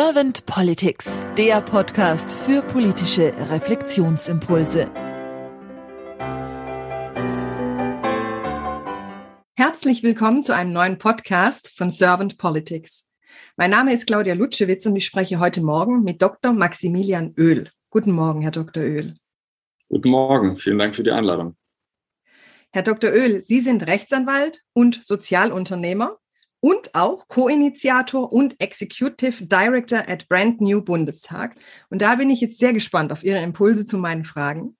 [0.00, 4.88] Servant Politics, der Podcast für politische Reflexionsimpulse.
[9.56, 13.08] Herzlich willkommen zu einem neuen Podcast von Servant Politics.
[13.56, 16.52] Mein Name ist Claudia Lutschewitz und ich spreche heute Morgen mit Dr.
[16.52, 17.68] Maximilian Öl.
[17.90, 18.84] Guten Morgen, Herr Dr.
[18.84, 19.16] Öl.
[19.88, 21.56] Guten Morgen, vielen Dank für die Einladung.
[22.70, 23.10] Herr Dr.
[23.10, 26.18] Öl, Sie sind Rechtsanwalt und Sozialunternehmer
[26.60, 31.54] und auch Co-Initiator und Executive Director at Brand New Bundestag.
[31.90, 34.76] Und da bin ich jetzt sehr gespannt auf Ihre Impulse zu meinen Fragen.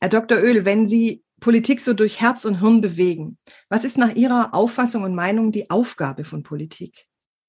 [0.00, 0.38] Herr Dr.
[0.38, 3.38] Öl, wenn Sie Politik so durch Herz und Hirn bewegen,
[3.68, 7.06] was ist nach Ihrer Auffassung und Meinung die Aufgabe von Politik?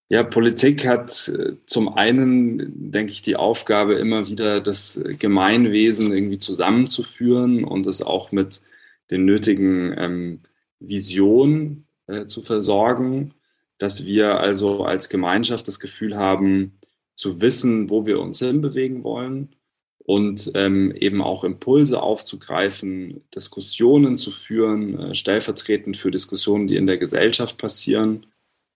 [0.08, 6.38] Ja, Politik hat äh, zum einen, denke ich, die Aufgabe, immer wieder das Gemeinwesen irgendwie
[6.38, 8.62] zusammenzuführen und es auch mit
[9.10, 10.42] den nötigen ähm,
[10.80, 13.34] Visionen äh, zu versorgen,
[13.78, 16.80] dass wir also als Gemeinschaft das Gefühl haben,
[17.16, 19.56] zu wissen, wo wir uns hinbewegen wollen
[20.06, 26.88] und ähm, eben auch Impulse aufzugreifen, Diskussionen zu führen, äh, stellvertretend für Diskussionen, die in
[26.88, 28.28] der Gesellschaft passieren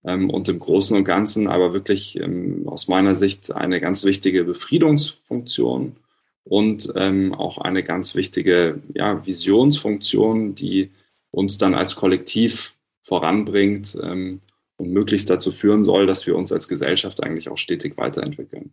[0.04, 4.44] ähm, und im Großen und Ganzen aber wirklich ähm, aus meiner Sicht eine ganz wichtige
[4.44, 5.98] Befriedungsfunktion
[6.46, 10.90] und ähm, auch eine ganz wichtige ja, Visionsfunktion, die
[11.32, 12.74] uns dann als Kollektiv
[13.10, 14.40] voranbringt ähm,
[14.78, 18.72] und möglichst dazu führen soll, dass wir uns als Gesellschaft eigentlich auch stetig weiterentwickeln.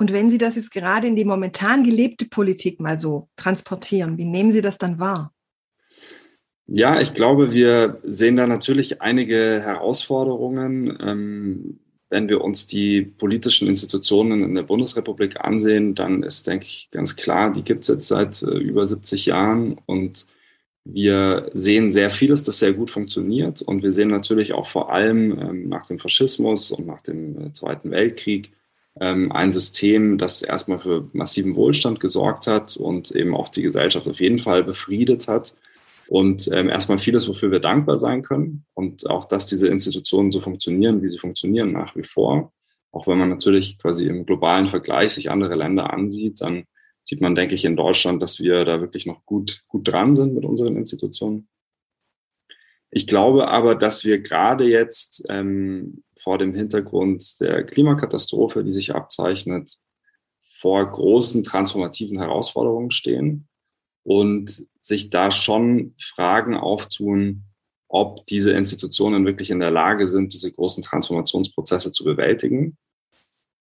[0.00, 4.24] Und wenn Sie das jetzt gerade in die momentan gelebte Politik mal so transportieren, wie
[4.24, 5.32] nehmen Sie das dann wahr?
[6.66, 10.96] Ja, ich glaube, wir sehen da natürlich einige Herausforderungen.
[11.00, 16.88] Ähm, wenn wir uns die politischen Institutionen in der Bundesrepublik ansehen, dann ist, denke ich,
[16.90, 20.26] ganz klar, die gibt es jetzt seit äh, über 70 Jahren und
[20.90, 25.38] wir sehen sehr vieles, das sehr gut funktioniert und wir sehen natürlich auch vor allem
[25.38, 28.52] ähm, nach dem Faschismus und nach dem äh, Zweiten Weltkrieg
[28.98, 34.08] ähm, ein System, das erstmal für massiven Wohlstand gesorgt hat und eben auch die Gesellschaft
[34.08, 35.56] auf jeden Fall befriedet hat
[36.08, 38.64] und ähm, erstmal vieles, wofür wir dankbar sein können.
[38.72, 42.52] Und auch, dass diese Institutionen so funktionieren, wie sie funktionieren nach wie vor.
[42.92, 46.64] Auch wenn man natürlich quasi im globalen Vergleich sich andere Länder ansieht, dann
[47.08, 50.34] sieht man, denke ich, in Deutschland, dass wir da wirklich noch gut, gut dran sind
[50.34, 51.48] mit unseren Institutionen.
[52.90, 58.94] Ich glaube aber, dass wir gerade jetzt ähm, vor dem Hintergrund der Klimakatastrophe, die sich
[58.94, 59.78] abzeichnet,
[60.42, 63.48] vor großen transformativen Herausforderungen stehen
[64.02, 67.44] und sich da schon Fragen auftun,
[67.88, 72.76] ob diese Institutionen wirklich in der Lage sind, diese großen Transformationsprozesse zu bewältigen.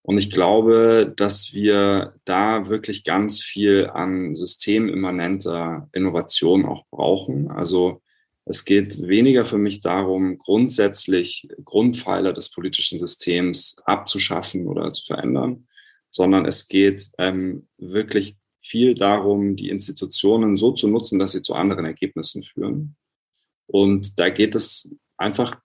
[0.08, 7.52] Und ich glaube, dass wir da wirklich ganz viel an systemimmanenter Innovation auch brauchen.
[7.52, 8.02] Also
[8.46, 15.68] es geht weniger für mich darum, grundsätzlich Grundpfeiler des politischen Systems abzuschaffen oder zu verändern,
[16.10, 21.54] sondern es geht ähm, wirklich viel darum, die Institutionen so zu nutzen, dass sie zu
[21.54, 22.96] anderen Ergebnissen führen.
[23.66, 25.60] Und da geht es einfach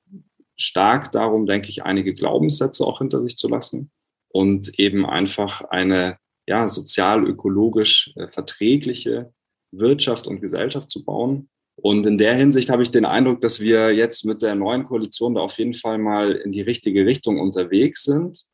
[0.57, 3.93] stark darum, denke ich, einige Glaubenssätze auch hinter sich zu lassen
[4.33, 9.33] und eben einfach eine ja, sozial-ökologisch äh, verträgliche
[9.71, 11.49] Wirtschaft und Gesellschaft zu bauen.
[11.77, 15.35] Und in der Hinsicht habe ich den Eindruck, dass wir jetzt mit der neuen Koalition
[15.35, 18.47] da auf jeden Fall mal in die richtige Richtung unterwegs sind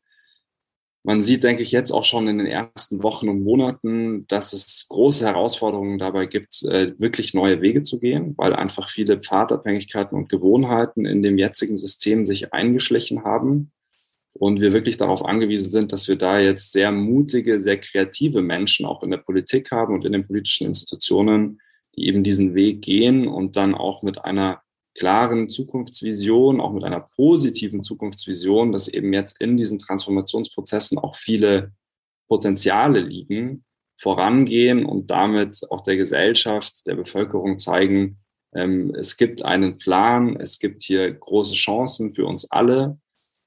[1.03, 4.87] man sieht, denke ich, jetzt auch schon in den ersten Wochen und Monaten, dass es
[4.89, 10.29] große Herausforderungen dabei gibt, äh, wirklich neue Wege zu gehen, weil einfach viele Pfadabhängigkeiten und
[10.29, 13.71] Gewohnheiten in dem jetzigen System sich eingeschlichen haben.
[14.33, 18.85] Und wir wirklich darauf angewiesen sind, dass wir da jetzt sehr mutige, sehr kreative Menschen
[18.85, 21.59] auch in der Politik haben und in den politischen Institutionen,
[21.95, 24.61] die eben diesen Weg gehen und dann auch mit einer
[24.95, 31.71] klaren Zukunftsvision, auch mit einer positiven Zukunftsvision, dass eben jetzt in diesen Transformationsprozessen auch viele
[32.27, 33.63] Potenziale liegen,
[33.97, 38.19] vorangehen und damit auch der Gesellschaft, der Bevölkerung zeigen,
[38.53, 42.99] ähm, es gibt einen Plan, es gibt hier große Chancen für uns alle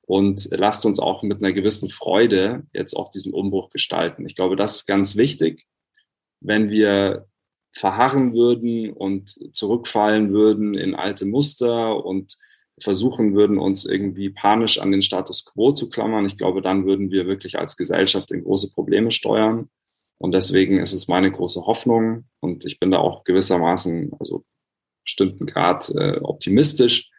[0.07, 4.27] und lasst uns auch mit einer gewissen Freude jetzt auch diesen Umbruch gestalten.
[4.27, 5.67] Ich glaube, das ist ganz wichtig.
[6.41, 7.27] Wenn wir
[7.73, 12.37] verharren würden und zurückfallen würden in alte Muster und
[12.81, 17.11] versuchen würden, uns irgendwie panisch an den Status quo zu klammern, ich glaube, dann würden
[17.11, 19.71] wir wirklich als Gesellschaft in große Probleme steuern.
[20.19, 24.45] Und deswegen ist es meine große Hoffnung und ich bin da auch gewissermaßen, also
[25.05, 27.12] bestimmten Grad äh, optimistisch,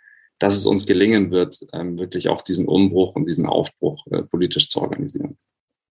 [0.44, 4.68] dass es uns gelingen wird, ähm, wirklich auch diesen Umbruch und diesen Aufbruch äh, politisch
[4.68, 5.38] zu organisieren.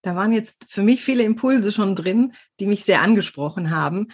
[0.03, 4.09] Da waren jetzt für mich viele Impulse schon drin, die mich sehr angesprochen haben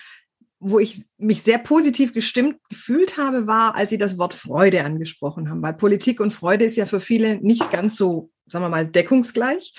[0.61, 5.49] wo ich mich sehr positiv gestimmt gefühlt habe, war, als Sie das Wort Freude angesprochen
[5.49, 8.85] haben, weil Politik und Freude ist ja für viele nicht ganz so, sagen wir mal,
[8.85, 9.73] deckungsgleich.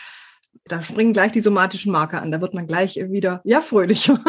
[0.64, 4.24] Da springen gleich die somatischen Marker an, da wird man gleich wieder, ja, fröhlicher.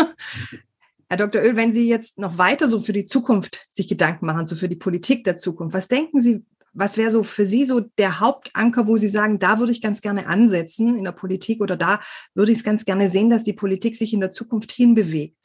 [1.10, 1.42] Herr Dr.
[1.42, 4.68] Öl, wenn Sie jetzt noch weiter so für die Zukunft sich Gedanken machen, so für
[4.68, 8.86] die Politik der Zukunft, was denken Sie, was wäre so für Sie so der Hauptanker,
[8.86, 12.00] wo Sie sagen, da würde ich ganz gerne ansetzen in der Politik oder da
[12.32, 15.39] würde ich es ganz gerne sehen, dass die Politik sich in der Zukunft hinbewegt?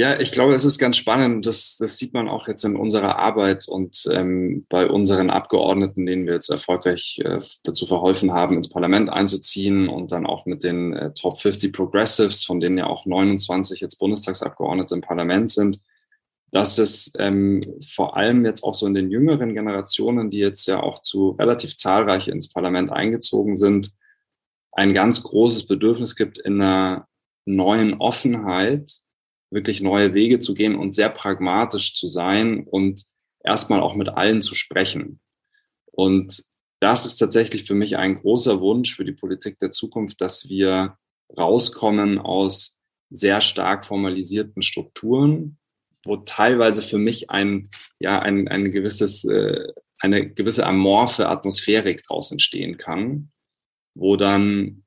[0.00, 1.44] Ja, ich glaube, es ist ganz spannend.
[1.44, 6.24] Das, das sieht man auch jetzt in unserer Arbeit und ähm, bei unseren Abgeordneten, denen
[6.24, 10.92] wir jetzt erfolgreich äh, dazu verholfen haben, ins Parlament einzuziehen und dann auch mit den
[10.92, 15.80] äh, Top 50 Progressives, von denen ja auch 29 jetzt Bundestagsabgeordnete im Parlament sind,
[16.52, 20.80] dass es ähm, vor allem jetzt auch so in den jüngeren Generationen, die jetzt ja
[20.80, 23.90] auch zu relativ zahlreich ins Parlament eingezogen sind,
[24.70, 27.08] ein ganz großes Bedürfnis gibt in einer
[27.46, 29.07] neuen Offenheit,
[29.50, 33.04] wirklich neue Wege zu gehen und sehr pragmatisch zu sein und
[33.42, 35.20] erstmal auch mit allen zu sprechen.
[35.86, 36.42] Und
[36.80, 40.96] das ist tatsächlich für mich ein großer Wunsch für die Politik der Zukunft, dass wir
[41.36, 42.78] rauskommen aus
[43.10, 45.58] sehr stark formalisierten Strukturen,
[46.04, 52.30] wo teilweise für mich ein, ja, ein, ein gewisses, äh, eine gewisse amorphe Atmosphärik draus
[52.30, 53.32] entstehen kann,
[53.94, 54.84] wo dann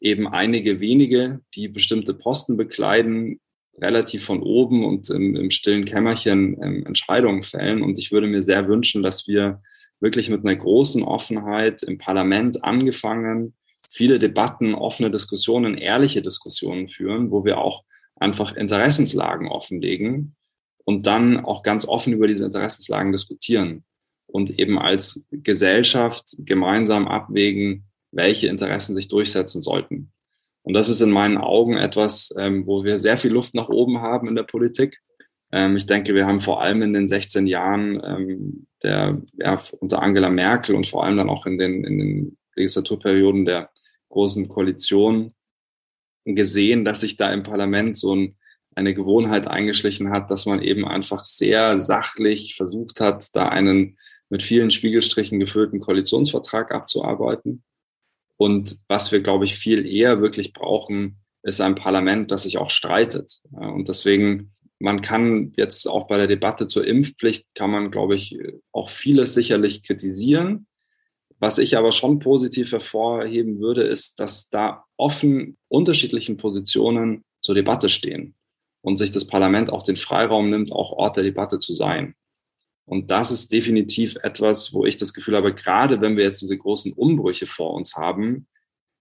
[0.00, 3.40] eben einige wenige, die bestimmte Posten bekleiden,
[3.80, 7.82] relativ von oben und im, im stillen Kämmerchen ähm, Entscheidungen fällen.
[7.82, 9.62] Und ich würde mir sehr wünschen, dass wir
[10.00, 13.54] wirklich mit einer großen Offenheit im Parlament angefangen,
[13.88, 17.84] viele Debatten, offene Diskussionen, ehrliche Diskussionen führen, wo wir auch
[18.16, 20.36] einfach Interessenslagen offenlegen
[20.84, 23.84] und dann auch ganz offen über diese Interessenslagen diskutieren
[24.26, 30.12] und eben als Gesellschaft gemeinsam abwägen, welche Interessen sich durchsetzen sollten.
[30.68, 34.02] Und das ist in meinen Augen etwas, ähm, wo wir sehr viel Luft nach oben
[34.02, 35.00] haben in der Politik.
[35.50, 40.02] Ähm, ich denke, wir haben vor allem in den 16 Jahren ähm, der, ja, unter
[40.02, 43.70] Angela Merkel und vor allem dann auch in den, in den Legislaturperioden der
[44.10, 45.28] großen Koalition
[46.26, 48.36] gesehen, dass sich da im Parlament so ein,
[48.74, 53.96] eine Gewohnheit eingeschlichen hat, dass man eben einfach sehr sachlich versucht hat, da einen
[54.28, 57.64] mit vielen Spiegelstrichen gefüllten Koalitionsvertrag abzuarbeiten.
[58.38, 62.70] Und was wir, glaube ich, viel eher wirklich brauchen, ist ein Parlament, das sich auch
[62.70, 63.40] streitet.
[63.50, 68.38] Und deswegen, man kann jetzt auch bei der Debatte zur Impfpflicht, kann man, glaube ich,
[68.72, 70.66] auch vieles sicherlich kritisieren.
[71.40, 77.88] Was ich aber schon positiv hervorheben würde, ist, dass da offen unterschiedlichen Positionen zur Debatte
[77.88, 78.34] stehen
[78.82, 82.14] und sich das Parlament auch den Freiraum nimmt, auch Ort der Debatte zu sein.
[82.88, 86.56] Und das ist definitiv etwas, wo ich das Gefühl habe, gerade wenn wir jetzt diese
[86.56, 88.46] großen Umbrüche vor uns haben,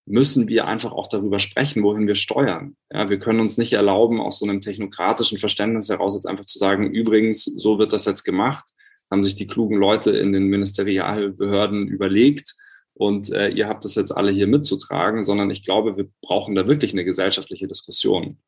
[0.05, 2.75] müssen wir einfach auch darüber sprechen, wohin wir steuern.
[2.91, 6.57] Ja, wir können uns nicht erlauben, aus so einem technokratischen Verständnis heraus jetzt einfach zu
[6.57, 8.69] sagen, übrigens, so wird das jetzt gemacht,
[9.09, 12.55] haben sich die klugen Leute in den Ministerialbehörden überlegt
[12.93, 16.67] und äh, ihr habt das jetzt alle hier mitzutragen, sondern ich glaube, wir brauchen da
[16.67, 18.39] wirklich eine gesellschaftliche Diskussion.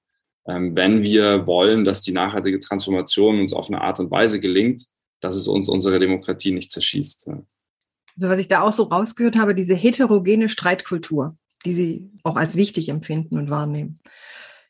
[0.48, 4.84] Ähm, wenn wir wollen, dass die nachhaltige Transformation uns auf eine Art und Weise gelingt,
[5.22, 7.30] dass es uns unsere Demokratie nicht zerschießt.
[7.30, 12.56] Also was ich da auch so rausgehört habe, diese heterogene Streitkultur, die Sie auch als
[12.56, 14.00] wichtig empfinden und wahrnehmen.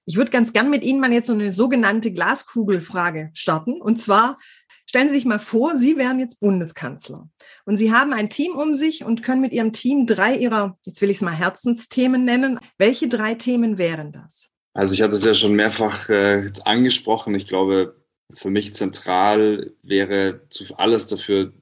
[0.05, 3.79] Ich würde ganz gern mit Ihnen mal jetzt so eine sogenannte Glaskugelfrage starten.
[3.79, 4.39] Und zwar
[4.87, 7.29] stellen Sie sich mal vor, Sie wären jetzt Bundeskanzler
[7.65, 11.01] und Sie haben ein Team um sich und können mit Ihrem Team drei Ihrer, jetzt
[11.01, 12.59] will ich es mal Herzensthemen nennen.
[12.79, 14.49] Welche drei Themen wären das?
[14.73, 17.35] Also ich hatte es ja schon mehrfach äh, angesprochen.
[17.35, 17.98] Ich glaube,
[18.33, 20.41] für mich zentral wäre
[20.77, 21.53] alles dafür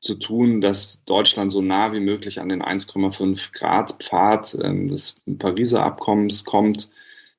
[0.00, 5.22] zu tun, dass Deutschland so nah wie möglich an den 1,5 Grad Pfad äh, des
[5.38, 6.90] Pariser Abkommens kommt,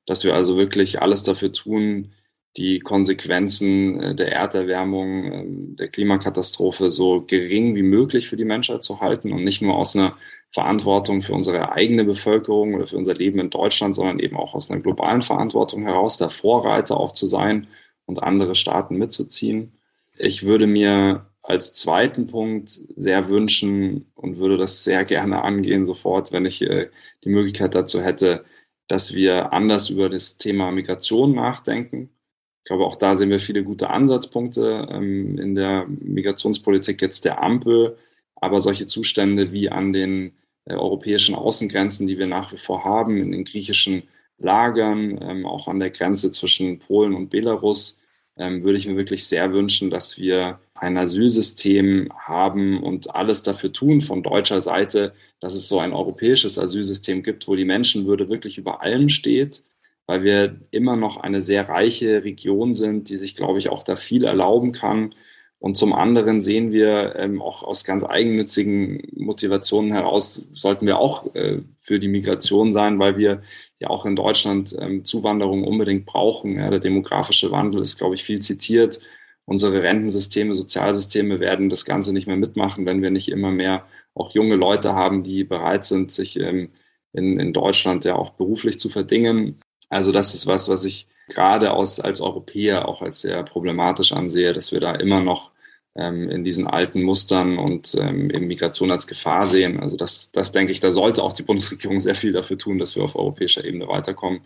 [0.06, 2.12] dass wir also wirklich alles dafür tun,
[2.56, 5.44] die Konsequenzen äh, der Erderwärmung, äh,
[5.76, 9.96] der Klimakatastrophe so gering wie möglich für die Menschheit zu halten und nicht nur aus
[9.96, 10.16] einer
[10.50, 14.70] Verantwortung für unsere eigene Bevölkerung oder für unser Leben in Deutschland, sondern eben auch aus
[14.70, 17.66] einer globalen Verantwortung heraus, der Vorreiter auch zu sein
[18.08, 19.72] und andere Staaten mitzuziehen.
[20.16, 26.32] Ich würde mir als zweiten Punkt sehr wünschen und würde das sehr gerne angehen sofort,
[26.32, 26.88] wenn ich äh,
[27.24, 28.44] die Möglichkeit dazu hätte,
[28.88, 32.10] dass wir anders über das Thema Migration nachdenken.
[32.58, 37.42] Ich glaube, auch da sehen wir viele gute Ansatzpunkte ähm, in der Migrationspolitik jetzt der
[37.42, 37.96] Ampel.
[38.34, 40.32] Aber solche Zustände wie an den
[40.64, 44.04] äh, europäischen Außengrenzen, die wir nach wie vor haben, in den griechischen
[44.38, 48.02] Lagern, ähm, auch an der Grenze zwischen Polen und Belarus,
[48.36, 53.72] ähm, würde ich mir wirklich sehr wünschen, dass wir ein Asylsystem haben und alles dafür
[53.72, 58.58] tun von deutscher Seite, dass es so ein europäisches Asylsystem gibt, wo die Menschenwürde wirklich
[58.58, 59.64] über allem steht,
[60.06, 63.96] weil wir immer noch eine sehr reiche Region sind, die sich, glaube ich, auch da
[63.96, 65.14] viel erlauben kann.
[65.60, 71.34] Und zum anderen sehen wir ähm, auch aus ganz eigennützigen Motivationen heraus, sollten wir auch
[71.34, 73.42] äh, für die Migration sein, weil wir
[73.80, 76.56] ja auch in Deutschland ähm, Zuwanderung unbedingt brauchen.
[76.56, 79.00] Ja, der demografische Wandel ist, glaube ich, viel zitiert.
[79.46, 83.84] Unsere Rentensysteme, Sozialsysteme werden das Ganze nicht mehr mitmachen, wenn wir nicht immer mehr
[84.14, 86.70] auch junge Leute haben, die bereit sind, sich ähm,
[87.12, 89.60] in, in Deutschland ja auch beruflich zu verdingen.
[89.88, 94.52] Also das ist was, was ich gerade aus, als Europäer auch als sehr problematisch ansehe,
[94.52, 95.52] dass wir da immer noch
[95.94, 99.80] ähm, in diesen alten Mustern und ähm, Migration als Gefahr sehen.
[99.80, 102.96] Also das, das denke ich, da sollte auch die Bundesregierung sehr viel dafür tun, dass
[102.96, 104.40] wir auf europäischer Ebene weiterkommen.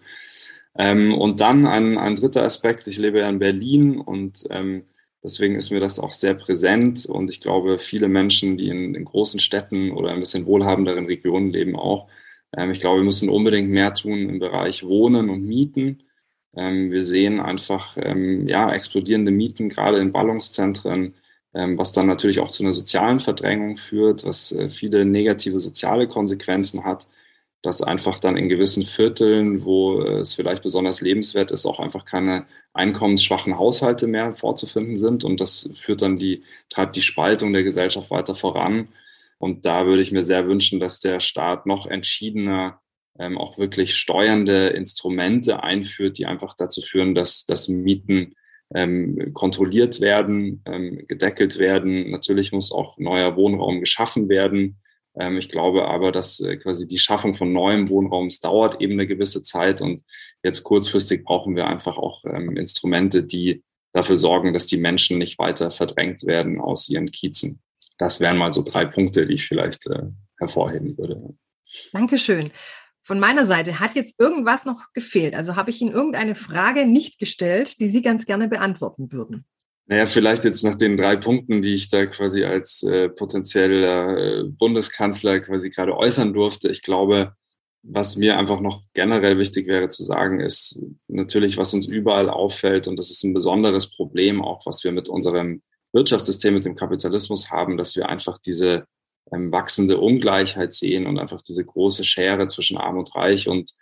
[0.77, 4.85] Ähm, und dann ein, ein dritter Aspekt, ich lebe ja in Berlin und ähm,
[5.23, 9.05] deswegen ist mir das auch sehr präsent und ich glaube, viele Menschen, die in, in
[9.05, 12.09] großen Städten oder ein bisschen wohlhabenderen Regionen leben auch,
[12.57, 16.03] ähm, ich glaube, wir müssen unbedingt mehr tun im Bereich Wohnen und Mieten.
[16.57, 21.15] Ähm, wir sehen einfach ähm, ja, explodierende Mieten, gerade in Ballungszentren,
[21.55, 26.85] was dann natürlich auch zu einer sozialen Verdrängung führt, was äh, viele negative soziale Konsequenzen
[26.85, 27.09] hat,
[27.63, 32.47] dass einfach dann in gewissen Vierteln, wo es vielleicht besonders lebenswert ist, auch einfach keine
[32.73, 35.25] einkommensschwachen Haushalte mehr vorzufinden sind.
[35.25, 38.89] Und das führt dann die, treibt die Spaltung der Gesellschaft weiter voran.
[39.39, 42.81] Und da würde ich mir sehr wünschen, dass der Staat noch entschiedener
[43.19, 48.35] ähm, auch wirklich steuernde Instrumente einführt, die einfach dazu führen, dass, dass Mieten
[48.75, 52.11] ähm, kontrolliert werden, ähm, gedeckelt werden.
[52.11, 54.79] Natürlich muss auch neuer Wohnraum geschaffen werden.
[55.15, 59.07] Ähm, ich glaube aber, dass äh, quasi die Schaffung von neuem Wohnraums dauert eben eine
[59.07, 60.03] gewisse Zeit und
[60.43, 65.39] jetzt kurzfristig brauchen wir einfach auch ähm, Instrumente, die dafür sorgen, dass die Menschen nicht
[65.39, 67.61] weiter verdrängt werden aus ihren Kiezen
[68.03, 70.03] das wären mal so drei Punkte, die ich vielleicht äh,
[70.39, 71.35] hervorheben würde.
[71.93, 72.51] Dankeschön.
[73.03, 75.35] Von meiner Seite hat jetzt irgendwas noch gefehlt.
[75.35, 79.45] Also habe ich Ihnen irgendeine Frage nicht gestellt, die Sie ganz gerne beantworten würden?
[79.87, 84.45] Naja, vielleicht jetzt nach den drei Punkten, die ich da quasi als äh, potenzieller äh,
[84.45, 86.71] Bundeskanzler quasi gerade äußern durfte.
[86.71, 87.35] Ich glaube,
[87.83, 92.87] was mir einfach noch generell wichtig wäre zu sagen, ist natürlich, was uns überall auffällt,
[92.87, 97.51] und das ist ein besonderes Problem, auch was wir mit unserem Wirtschaftssystem, mit dem Kapitalismus
[97.51, 98.87] haben, dass wir einfach diese
[99.31, 103.49] wachsende Ungleichheit sehen und einfach diese große Schere zwischen Arm und Reich.
[103.49, 103.73] Und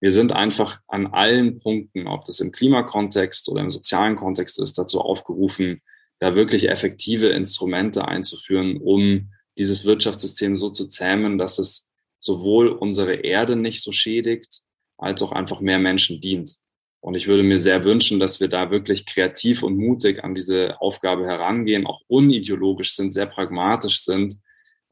[0.00, 4.78] wir sind einfach an allen Punkten, ob das im Klimakontext oder im sozialen Kontext ist,
[4.78, 5.80] dazu aufgerufen,
[6.18, 13.14] da wirklich effektive Instrumente einzuführen, um dieses Wirtschaftssystem so zu zähmen, dass es sowohl unsere
[13.14, 14.60] Erde nicht so schädigt,
[14.98, 16.56] als auch einfach mehr Menschen dient.
[17.00, 20.80] Und ich würde mir sehr wünschen, dass wir da wirklich kreativ und mutig an diese
[20.80, 24.36] Aufgabe herangehen, auch unideologisch sind, sehr pragmatisch sind,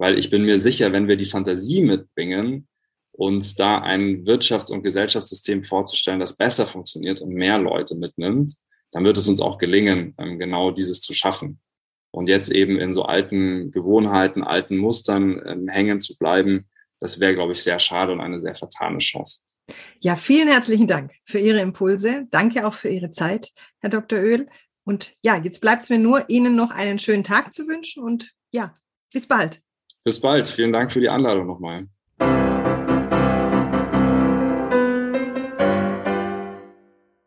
[0.00, 2.66] weil ich bin mir sicher, wenn wir die Fantasie mitbringen,
[3.12, 8.54] uns da ein Wirtschafts- und Gesellschaftssystem vorzustellen, das besser funktioniert und mehr Leute mitnimmt,
[8.92, 11.60] dann wird es uns auch gelingen, ähm, genau dieses zu schaffen.
[12.12, 16.66] Und jetzt eben in so alten Gewohnheiten, alten Mustern ähm, hängen zu bleiben,
[16.98, 19.42] das wäre, glaube ich, sehr schade und eine sehr vertane Chance.
[20.00, 22.26] Ja, vielen herzlichen Dank für Ihre Impulse.
[22.30, 24.18] Danke auch für Ihre Zeit, Herr Dr.
[24.18, 24.48] Öl.
[24.84, 28.32] Und ja, jetzt bleibt es mir nur, Ihnen noch einen schönen Tag zu wünschen und
[28.50, 28.74] ja,
[29.12, 29.60] bis bald.
[30.04, 30.48] Bis bald.
[30.48, 31.86] Vielen Dank für die Einladung nochmal.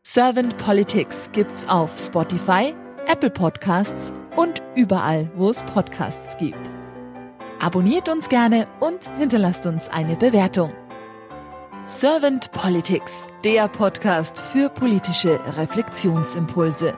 [0.05, 2.75] Servant Politics gibt's auf Spotify,
[3.07, 6.71] Apple Podcasts und überall, wo es Podcasts gibt.
[7.59, 10.71] Abonniert uns gerne und hinterlasst uns eine Bewertung.
[11.85, 16.93] Servant Politics, der Podcast für politische Reflexionsimpulse.